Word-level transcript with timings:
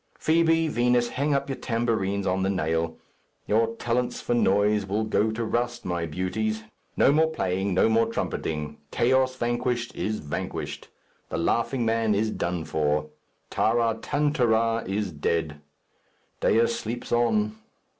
Fibi, 0.17 0.67
Vinos, 0.67 1.09
hang 1.09 1.35
up 1.35 1.47
your 1.47 1.59
tambourines 1.59 2.25
on 2.25 2.41
the 2.41 2.49
nail. 2.49 2.97
Your 3.45 3.75
talents 3.75 4.19
for 4.19 4.33
noise 4.33 4.83
will 4.83 5.03
go 5.03 5.29
to 5.29 5.45
rust, 5.45 5.85
my 5.85 6.07
beauties; 6.07 6.63
no 6.97 7.11
more 7.11 7.27
playing, 7.29 7.75
no 7.75 7.87
more 7.87 8.07
trumpeting 8.07 8.77
'Chaos 8.89 9.35
Vanquished' 9.35 9.93
is 9.93 10.17
vanquished. 10.17 10.89
'The 11.29 11.37
Laughing 11.37 11.85
Man' 11.85 12.15
is 12.15 12.31
done 12.31 12.65
for. 12.65 13.09
'Taratantara' 13.51 14.87
is 14.87 15.11
dead. 15.11 15.61
Dea 16.39 16.65
sleeps 16.65 17.11
on. 17.11 17.57